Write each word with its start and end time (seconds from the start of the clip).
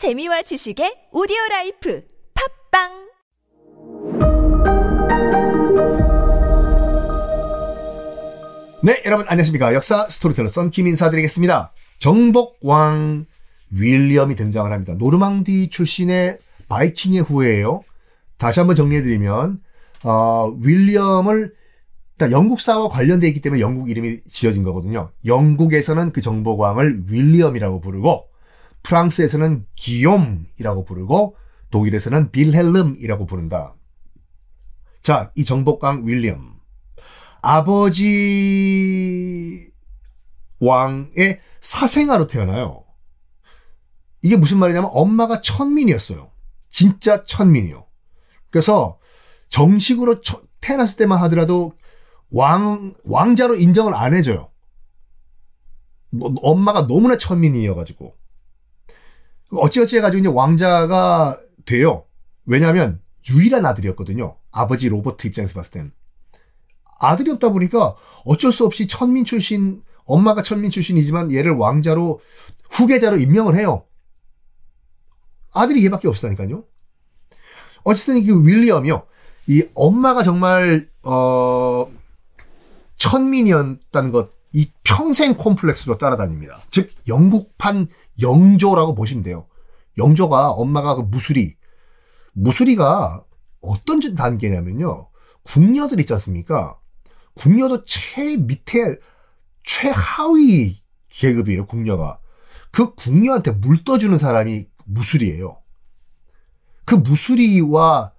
재미와 0.00 0.40
지식의 0.40 1.12
오디오 1.12 1.36
라이프 1.50 2.02
팟빵 2.32 2.88
네, 8.82 9.02
여러분 9.04 9.26
안녕하십니까. 9.28 9.74
역사 9.74 10.08
스토리텔러 10.08 10.48
썬킴 10.48 10.86
인사드리겠습니다. 10.86 11.74
정복왕 11.98 13.26
윌리엄이 13.72 14.36
등장을 14.36 14.72
합니다. 14.72 14.94
노르망디 14.94 15.68
출신의 15.68 16.38
바이킹의 16.70 17.20
후예예요. 17.20 17.82
다시 18.38 18.58
한번 18.60 18.76
정리해드리면 18.76 19.60
어, 20.04 20.56
윌리엄을 20.62 21.52
영국사와 22.22 22.88
관련되어 22.88 23.28
있기 23.28 23.42
때문에 23.42 23.60
영국 23.60 23.90
이름이 23.90 24.20
지어진 24.30 24.62
거거든요. 24.62 25.10
영국에서는 25.26 26.12
그 26.12 26.22
정복왕을 26.22 27.02
윌리엄이라고 27.10 27.82
부르고 27.82 28.29
프랑스에서는 28.82 29.66
기욤이라고 29.74 30.84
부르고 30.84 31.36
독일에서는 31.70 32.30
빌헬름이라고 32.30 33.26
부른다. 33.26 33.74
자, 35.02 35.30
이 35.34 35.44
정복왕 35.44 36.06
윌리엄. 36.06 36.60
아버지 37.42 38.10
왕의 40.60 41.40
사생아로 41.60 42.26
태어나요. 42.26 42.84
이게 44.22 44.36
무슨 44.36 44.58
말이냐면 44.58 44.90
엄마가 44.92 45.40
천민이었어요. 45.40 46.30
진짜 46.68 47.24
천민이요. 47.24 47.86
그래서 48.50 48.98
정식으로 49.48 50.20
태어났을 50.60 50.96
때만 50.98 51.18
하더라도 51.22 51.72
왕, 52.30 52.94
왕자로 53.04 53.56
인정을 53.56 53.94
안 53.94 54.14
해줘요. 54.14 54.50
엄마가 56.42 56.86
너무나 56.86 57.16
천민이어가지고. 57.16 58.19
어찌어찌 59.52 59.96
해가지고 59.98 60.20
이제 60.20 60.28
왕자가 60.28 61.40
돼요. 61.66 62.04
왜냐하면 62.46 63.00
유일한 63.30 63.66
아들이었거든요. 63.66 64.36
아버지 64.50 64.88
로버트 64.88 65.26
입장에서 65.26 65.54
봤을 65.54 65.72
땐. 65.72 65.92
아들이 66.98 67.30
없다 67.30 67.50
보니까 67.50 67.96
어쩔 68.24 68.52
수 68.52 68.64
없이 68.64 68.86
천민 68.86 69.24
출신, 69.24 69.82
엄마가 70.04 70.42
천민 70.42 70.70
출신이지만 70.70 71.32
얘를 71.32 71.52
왕자로, 71.52 72.20
후계자로 72.70 73.16
임명을 73.18 73.56
해요. 73.56 73.84
아들이 75.52 75.84
얘밖에 75.86 76.08
없었다니까요. 76.08 76.64
어쨌든 77.82 78.18
이 78.18 78.30
윌리엄이요. 78.30 79.06
이 79.48 79.64
엄마가 79.74 80.22
정말, 80.22 80.88
어, 81.02 81.90
천민이었다는 82.96 84.12
것, 84.12 84.32
이 84.52 84.70
평생 84.84 85.36
콤플렉스로 85.36 85.96
따라다닙니다. 85.98 86.60
즉, 86.70 86.90
영국판 87.08 87.88
영조라고 88.20 88.94
보시면 88.94 89.22
돼요. 89.22 89.46
영조가 89.98 90.50
엄마가 90.50 90.96
그 90.96 91.02
무수리, 91.02 91.56
무수리가 92.32 93.24
어떤 93.60 94.00
단계냐면요. 94.14 95.08
궁녀들 95.42 96.00
있지 96.00 96.12
않습니까? 96.14 96.78
궁녀도 97.34 97.84
최 97.84 98.36
밑에 98.36 98.98
최하위 99.64 100.82
계급이에요, 101.08 101.66
궁녀가. 101.66 102.20
그 102.70 102.94
궁녀한테 102.94 103.52
물 103.52 103.84
떠주는 103.84 104.16
사람이 104.16 104.66
무술이에요. 104.84 105.58
그 106.84 106.94
무술이와 106.94 108.12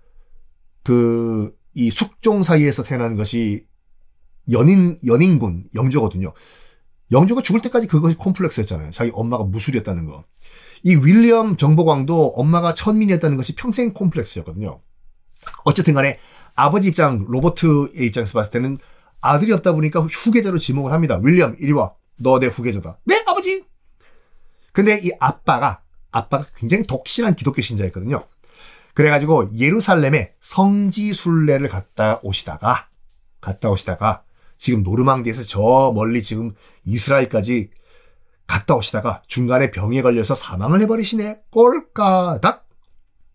그 0.83 1.61
이 1.73 1.89
숙종 1.89 2.43
사이에서 2.43 2.83
태어난 2.83 3.15
것이 3.15 3.65
연인 4.51 4.99
연인군 5.05 5.69
영조거든요. 5.73 6.33
영조가 7.11 7.41
죽을 7.41 7.61
때까지 7.61 7.87
그것이 7.87 8.15
콤플렉스였잖아요. 8.17 8.91
자기 8.91 9.11
엄마가 9.13 9.43
무술이었다는 9.43 10.05
거. 10.05 10.23
이 10.83 10.95
윌리엄 10.95 11.57
정보광도 11.57 12.33
엄마가 12.35 12.73
천민이었다는 12.73 13.37
것이 13.37 13.55
평생 13.55 13.93
콤플렉스였거든요. 13.93 14.81
어쨌든 15.63 15.93
간에 15.93 16.19
아버지 16.55 16.87
입장, 16.89 17.25
로버트의 17.27 18.05
입장에서 18.07 18.33
봤을 18.33 18.51
때는 18.51 18.77
아들이 19.19 19.51
없다 19.53 19.73
보니까 19.73 20.01
후계자로 20.01 20.57
지목을 20.57 20.91
합니다. 20.91 21.19
윌리엄, 21.21 21.55
이리 21.59 21.71
와. 21.71 21.93
너 22.21 22.39
내 22.39 22.47
후계자다. 22.47 22.99
네, 23.05 23.23
아버지! 23.25 23.63
근데 24.73 24.99
이 25.03 25.11
아빠가, 25.19 25.81
아빠가 26.11 26.45
굉장히 26.55 26.83
독실한 26.83 27.35
기독교 27.35 27.61
신자였거든요. 27.61 28.25
그래가지고 28.93 29.57
예루살렘에 29.57 30.33
성지순례를 30.39 31.67
갔다 31.69 32.19
오시다가, 32.23 32.89
갔다 33.39 33.69
오시다가, 33.69 34.23
지금 34.61 34.83
노르망디에서 34.83 35.41
저 35.41 35.91
멀리 35.95 36.21
지금 36.21 36.53
이스라엘까지 36.85 37.71
갔다 38.45 38.75
오시다가 38.75 39.23
중간에 39.25 39.71
병에 39.71 40.03
걸려서 40.03 40.35
사망을 40.35 40.81
해버리시네. 40.81 41.39
꼴까닥. 41.49 42.69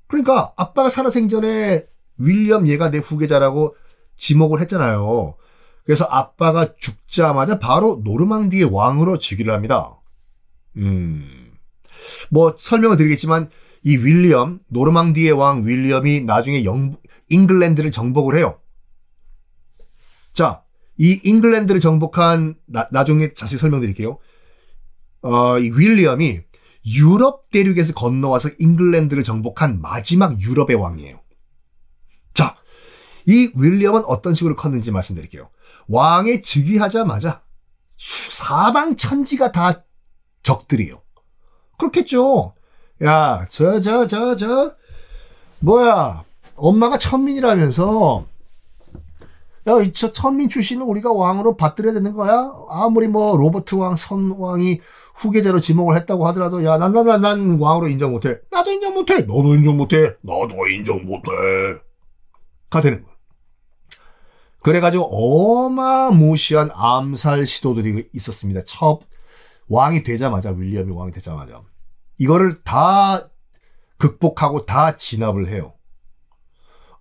그러니까 0.06 0.52
아빠가 0.56 0.88
살아생전에 0.88 1.84
윌리엄 2.18 2.68
얘가 2.68 2.92
내 2.92 2.98
후계자라고 2.98 3.74
지목을 4.14 4.60
했잖아요. 4.60 5.34
그래서 5.82 6.04
아빠가 6.04 6.76
죽자마자 6.76 7.58
바로 7.58 8.00
노르망디의 8.04 8.72
왕으로 8.72 9.18
즉위를 9.18 9.52
합니다. 9.52 10.00
음. 10.76 11.50
뭐 12.30 12.54
설명을 12.56 12.98
드리겠지만 12.98 13.50
이 13.82 13.96
윌리엄, 13.96 14.60
노르망디의 14.68 15.32
왕 15.32 15.66
윌리엄이 15.66 16.20
나중에 16.20 16.64
영, 16.64 16.94
잉글랜드를 17.30 17.90
정복을 17.90 18.36
해요. 18.36 18.60
자, 20.32 20.62
이 20.98 21.20
잉글랜드를 21.24 21.80
정복한 21.80 22.54
나, 22.66 22.88
나중에 22.90 23.32
자세히 23.34 23.58
설명드릴게요. 23.58 24.18
어, 25.22 25.58
이 25.58 25.70
윌리엄이 25.70 26.40
유럽 26.86 27.50
대륙에서 27.50 27.94
건너와서 27.94 28.50
잉글랜드를 28.58 29.22
정복한 29.22 29.80
마지막 29.80 30.40
유럽의 30.40 30.76
왕이에요. 30.76 31.20
자, 32.32 32.56
이 33.26 33.50
윌리엄은 33.56 34.04
어떤 34.06 34.34
식으로 34.34 34.56
컸는지 34.56 34.92
말씀드릴게요. 34.92 35.50
왕에 35.88 36.40
즉위하자마자 36.40 37.42
사방 37.98 38.96
천지가 38.96 39.52
다 39.52 39.84
적들이에요. 40.42 41.02
그렇겠죠. 41.78 42.54
야, 43.04 43.46
저, 43.50 43.80
저, 43.80 44.06
저, 44.06 44.36
저, 44.36 44.76
뭐야, 45.60 46.24
엄마가 46.54 46.98
천민이라면서, 46.98 48.26
야, 49.68 49.80
이저 49.82 50.12
천민 50.12 50.48
출신은 50.48 50.86
우리가 50.86 51.12
왕으로 51.12 51.56
받들어야 51.56 51.92
되는 51.92 52.12
거야? 52.14 52.52
아무리 52.68 53.08
뭐, 53.08 53.36
로버트 53.36 53.74
왕, 53.74 53.96
선 53.96 54.30
왕이 54.30 54.80
후계자로 55.16 55.60
지목을 55.60 55.96
했다고 55.96 56.26
하더라도, 56.28 56.64
야, 56.64 56.78
난, 56.78 56.92
난, 56.92 57.06
난, 57.06 57.20
난 57.20 57.58
왕으로 57.58 57.88
인정 57.88 58.12
못해. 58.12 58.38
나도 58.50 58.70
인정 58.70 58.94
못해. 58.94 59.22
너도 59.22 59.54
인정 59.54 59.76
못해. 59.76 60.14
나도 60.22 60.66
인정 60.68 61.04
못해. 61.04 61.30
가 62.70 62.80
되는 62.80 63.02
거야. 63.02 63.16
그래가지고 64.60 65.04
어마무시한 65.04 66.70
암살 66.72 67.46
시도들이 67.46 68.08
있었습니다. 68.12 68.62
첫 68.66 69.00
왕이 69.68 70.02
되자마자 70.02 70.50
윌리엄이 70.50 70.92
왕이 70.92 71.12
되자마자 71.12 71.62
이거를 72.18 72.62
다 72.64 73.28
극복하고 73.98 74.66
다 74.66 74.96
진압을 74.96 75.48
해요. 75.48 75.74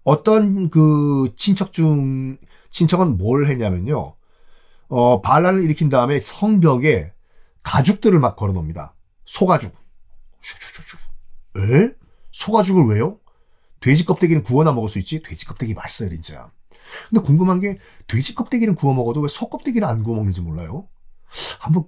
어떤 0.04 0.70
그 0.70 1.34
친척 1.36 1.74
중 1.74 2.38
친척은 2.80 3.18
뭘 3.18 3.48
했냐면요. 3.48 4.16
어, 4.90 5.22
반란을 5.22 5.64
일으킨 5.64 5.88
다음에 5.90 6.20
성벽에 6.20 7.14
가죽들을 7.64 8.20
막 8.20 8.36
걸어 8.36 8.52
놓습니다. 8.52 8.94
소가죽. 9.24 9.74
에? 11.58 11.92
소가죽을 12.32 12.86
왜요? 12.86 13.18
돼지 13.80 14.06
껍데기는 14.06 14.44
구워나 14.44 14.74
먹을 14.74 14.90
수 14.90 15.00
있지? 15.00 15.24
돼지 15.24 15.46
껍데기 15.46 15.74
맛있어요, 15.74 16.10
진짜. 16.10 16.52
근데 17.10 17.22
궁금한 17.26 17.62
게 17.62 17.78
돼지 18.08 18.36
껍데기는 18.36 18.76
구워 18.76 18.94
먹어도 18.94 19.22
왜 19.22 19.30
소 19.30 19.50
껍데기는 19.50 19.88
안 19.88 20.04
구워 20.04 20.18
먹는지 20.18 20.42
몰라요? 20.42 20.88
한번 21.60 21.86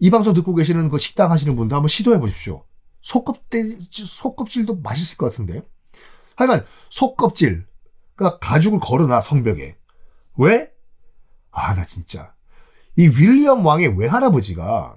이 0.00 0.10
방송 0.10 0.34
듣고 0.34 0.54
계시는 0.56 0.90
그 0.90 0.98
식당 0.98 1.30
하시는 1.30 1.54
분도 1.54 1.76
한번 1.76 1.88
시도해 1.88 2.18
보십시오. 2.18 2.64
소 3.02 3.22
껍데기 3.24 3.86
소 3.92 4.34
껍질도 4.34 4.80
맛있을 4.80 5.16
것 5.16 5.30
같은데. 5.30 5.62
하여간 6.34 6.66
소 6.90 7.14
껍질 7.14 7.66
그러니까 8.16 8.38
가죽을 8.40 8.80
걸어놔 8.80 9.20
성벽에. 9.20 9.76
왜? 10.36 10.70
아 11.50 11.74
나 11.74 11.84
진짜. 11.84 12.32
이 12.96 13.06
윌리엄 13.08 13.64
왕의 13.64 13.98
외할아버지가 13.98 14.96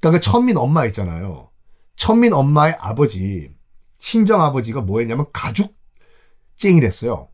그러니까 0.00 0.10
그 0.10 0.20
천민 0.20 0.56
엄마 0.56 0.84
있잖아요. 0.86 1.50
천민 1.96 2.32
엄마의 2.32 2.76
아버지 2.78 3.50
친정 3.98 4.42
아버지가 4.42 4.82
뭐 4.82 5.00
했냐면 5.00 5.26
가죽 5.32 5.74
쟁이랬어요. 6.56 7.28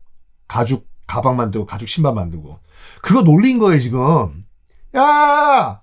가죽 0.47 0.87
가방 1.07 1.35
만들고 1.35 1.65
가죽 1.65 1.87
신발 1.87 2.13
만들고. 2.13 2.59
그거 3.01 3.21
놀린 3.21 3.59
거예요 3.59 3.79
지금. 3.79 4.45
야! 4.95 5.81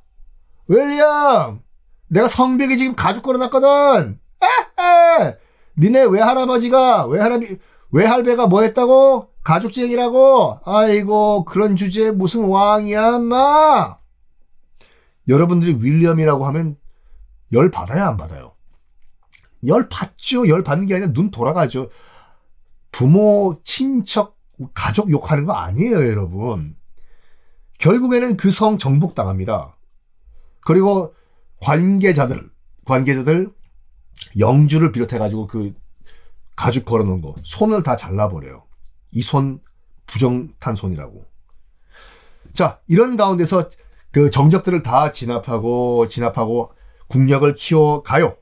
윌리엄! 0.69 1.63
내가 2.09 2.29
성벽에 2.29 2.77
지금 2.77 2.95
가죽 2.95 3.23
걸어놨거든! 3.23 4.19
에에! 4.43 5.37
니네 5.79 6.05
외할아버지가 6.05 7.07
외할아비 7.07 7.59
외할배가 7.91 8.47
뭐 8.47 8.63
했다고 8.63 9.30
가죽쟁이라고 9.43 10.61
아이고 10.65 11.45
그런 11.45 11.77
주제에 11.77 12.11
무슨 12.11 12.45
왕이야 12.45 13.19
마 13.19 13.99
여러분들이 15.29 15.79
윌리엄이라고 15.81 16.47
하면 16.47 16.77
열 17.53 17.71
받아야 17.71 18.07
안 18.07 18.17
받아요 18.17 18.53
열 19.67 19.89
받죠. 19.89 20.49
열 20.49 20.63
받는 20.63 20.87
게 20.87 20.95
아니라 20.95 21.13
눈 21.13 21.31
돌아가죠. 21.31 21.91
부모, 22.93 23.61
친척, 23.63 24.37
가족 24.75 25.11
욕하는 25.11 25.45
거 25.45 25.53
아니에요, 25.53 26.09
여러분. 26.09 26.77
결국에는 27.79 28.37
그 28.37 28.51
성 28.51 28.79
정복당합니다. 28.79 29.77
그리고 30.63 31.15
관계자들, 31.61 32.51
관계자들 32.85 33.53
영주를 34.39 34.93
비롯해가지고 34.93 35.47
그 35.47 35.75
가죽 36.57 36.85
걸어놓은 36.85 37.21
거, 37.23 37.35
손을 37.37 37.83
다 37.83 37.97
잘라버려요. 37.97 38.65
이 39.13 39.23
손 39.23 39.61
부정탄손이라고. 40.07 41.25
자, 42.53 42.81
이런 42.89 43.17
가운데서 43.17 43.71
그 44.11 44.31
정적들을 44.31 44.83
다 44.83 45.13
진압하고, 45.13 46.09
진압하고 46.09 46.73
국력을 47.09 47.53
키워 47.55 48.03
가요. 48.03 48.37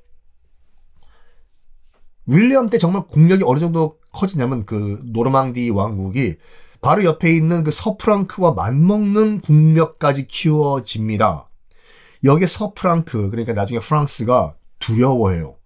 윌리엄 2.27 2.71
때 2.71 2.79
정말 2.79 3.07
국력이 3.07 3.43
어느 3.45 3.59
정도 3.59 3.99
커지냐면 4.13 4.67
그 4.67 5.01
노르망디 5.07 5.71
왕국이 5.71 6.37
바로 6.81 7.05
옆에 7.05 7.35
있는 7.35 7.65
그 7.65 7.71
서프랑크와 7.71 8.53
맞먹는 8.53 9.41
국력까지 9.41 10.27
키워집니다. 10.27 11.49
여기에 12.25 12.47
서프랑크, 12.47 13.31
그러니까 13.31 13.53
나중에 13.53 13.81
프랑스가 13.81 14.55
두려워해요. 14.79 15.57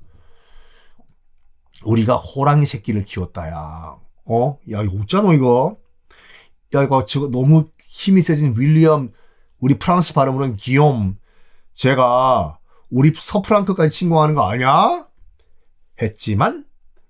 우리가 1.84 2.16
호랑이 2.16 2.66
새끼를 2.66 3.04
키웠다, 3.04 3.48
야. 3.48 3.96
어? 4.24 4.58
야, 4.70 4.82
이거 4.82 4.94
웃잖아, 4.94 5.32
이거. 5.34 5.78
야, 6.74 6.82
이거 6.82 7.04
저거 7.04 7.28
너무 7.28 7.70
힘이 7.82 8.22
세진 8.22 8.54
윌리엄, 8.56 9.12
우리 9.58 9.78
프랑스 9.78 10.14
발음으로는 10.14 10.56
기욤. 10.56 11.16
제가 11.72 12.58
우리 12.90 13.12
서프랑크까지 13.14 13.90
침공하는 13.90 14.34
거 14.34 14.48
아니야? 14.48 15.06
했지만 16.00 16.66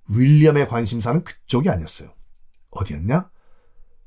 윌리엄의 0.09 0.69
관심사는 0.69 1.25
그쪽이 1.25 1.69
아니었어요. 1.69 2.13
어디였냐? 2.71 3.31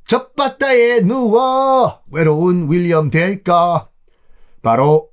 젖바다에 0.07 1.01
누워 1.01 2.03
외로운 2.11 2.71
윌리엄 2.71 3.09
될까? 3.09 3.89
바로 4.61 5.09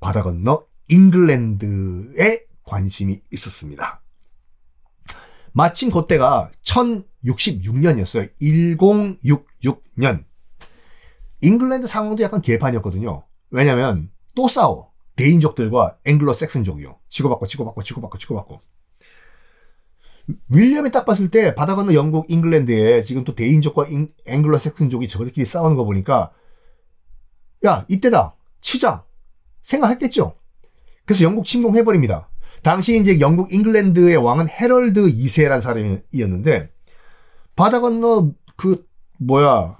바다 0.00 0.22
건너 0.22 0.66
잉글랜드에 0.88 2.44
관심이 2.64 3.20
있었습니다. 3.30 4.02
마침 5.52 5.90
그때가 5.90 6.50
1066년이었어요. 7.24 8.30
1066년. 8.40 10.24
잉글랜드 11.40 11.86
상황도 11.86 12.22
약간 12.22 12.40
개판이었거든요. 12.40 13.24
왜냐면 13.50 14.10
또 14.34 14.48
싸워. 14.48 14.92
대인족들과 15.16 15.98
앵글로 16.04 16.32
섹슨족이요. 16.34 16.98
치고받고 17.08 17.46
치고받고 17.46 17.82
치고받고 17.82 18.18
치고받고. 18.18 18.60
윌리엄이 20.48 20.90
딱 20.90 21.04
봤을 21.04 21.30
때 21.30 21.54
바다 21.54 21.74
건너 21.76 21.92
영국 21.94 22.30
잉글랜드에 22.30 23.02
지금 23.02 23.24
또 23.24 23.34
대인족과 23.34 23.88
잉, 23.88 24.08
앵글로 24.26 24.58
섹슨족이 24.58 25.06
저들끼리 25.06 25.44
싸우는 25.44 25.76
거 25.76 25.84
보니까 25.84 26.32
야 27.66 27.84
이때다 27.88 28.34
치자 28.60 29.04
생각했겠죠. 29.62 30.34
그래서 31.04 31.24
영국 31.24 31.44
침공해버립니다. 31.44 32.30
당시 32.62 32.98
이제 32.98 33.20
영국 33.20 33.52
잉글랜드의 33.52 34.16
왕은 34.16 34.48
헤럴드 34.48 35.06
2세라는 35.06 35.60
사람이었는데 35.60 36.73
바다 37.56 37.80
건너 37.80 38.32
그 38.56 38.86
뭐야 39.18 39.78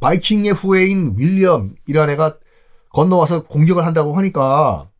바이킹의 0.00 0.52
후예인 0.52 1.14
윌리엄이라는 1.16 2.14
애가 2.14 2.38
건너와서 2.90 3.44
공격을 3.44 3.86
한다고 3.86 4.16
하니까 4.16 4.90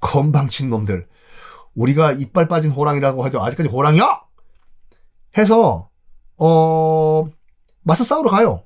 건방진 0.00 0.70
놈들. 0.70 1.06
우리가 1.74 2.12
이빨 2.12 2.48
빠진 2.48 2.72
호랑이라고 2.72 3.22
하죠 3.24 3.40
아직까지 3.40 3.68
호랑이야? 3.68 4.22
해서 5.38 5.90
어 6.38 7.28
맞서 7.82 8.04
싸우러 8.04 8.30
가요. 8.30 8.64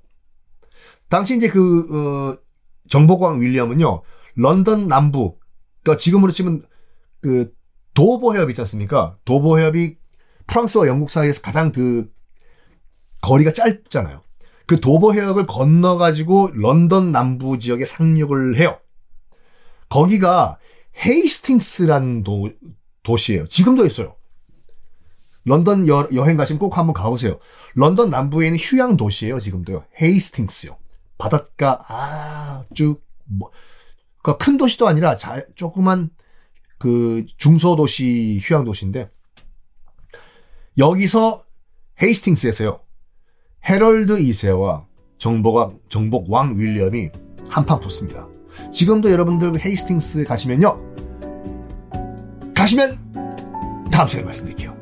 당시 1.09 1.37
이제 1.37 1.49
그 1.49 1.87
어, 1.91 2.39
정복왕 2.89 3.41
윌리엄은요 3.41 4.03
런던 4.37 4.89
남부 4.89 5.39
그러니까 5.83 5.99
지금으로 6.01 6.33
치면 6.33 6.63
그 7.21 7.53
도보 7.95 8.35
해협 8.35 8.51
있지 8.51 8.61
않습니까? 8.63 9.17
도보 9.25 9.59
해협이 9.59 9.97
프랑스와 10.47 10.87
영국 10.87 11.11
사이에서 11.11 11.43
가장 11.43 11.73
그 11.73 12.11
거리가 13.25 13.53
짧잖아요 13.53 14.23
그 14.67 14.81
도보 14.81 15.15
해역을 15.15 15.47
건너가지고 15.47 16.51
런던 16.55 17.13
남부 17.13 17.59
지역에 17.59 17.85
상륙을 17.85 18.59
해요. 18.59 18.79
거기가 19.89 20.59
헤이스팅스라는 21.05 22.23
도, 22.25 22.51
도시예요. 23.03 23.47
지금도 23.49 23.85
있어요. 23.87 24.17
런던 25.45 25.87
여, 25.87 26.09
행 26.25 26.37
가시면 26.37 26.59
꼭 26.59 26.79
한번 26.79 26.95
가보세요. 26.95 27.39
런던 27.75 28.09
남부에 28.09 28.47
있는 28.47 28.59
휴양 28.59 28.97
도시예요. 28.97 29.41
지금도요. 29.41 29.85
헤이스팅스요. 30.01 30.79
바닷가 31.19 31.85
아주 31.87 33.01
뭐, 33.25 33.51
그러니까 34.23 34.43
큰 34.43 34.57
도시도 34.57 34.89
아니라 34.89 35.19
자, 35.19 35.45
조그만 35.55 36.11
그 36.79 37.27
중소 37.37 37.77
도시 37.77 38.39
휴양 38.43 38.65
도시인데 38.65 39.11
여기서 40.79 41.45
헤이스팅스에서요. 42.03 42.84
헤럴드 43.69 44.17
2세와 44.17 44.85
정복, 45.19 45.89
정복 45.89 46.31
왕 46.31 46.59
윌리엄이 46.59 47.11
한판 47.49 47.81
붙습니다. 47.81 48.29
지금도 48.71 49.11
여러분들 49.11 49.65
헤이스팅스 49.65 50.25
가시면요. 50.25 50.79
가시면 52.55 52.99
다음 53.91 54.09
시간에 54.09 54.25
말씀드릴게요. 54.25 54.74